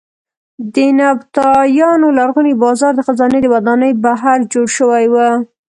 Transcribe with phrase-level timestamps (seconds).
[0.73, 5.15] د نبطیانو لرغونی بازار د خزانې د ودانۍ بهر جوړ شوی و.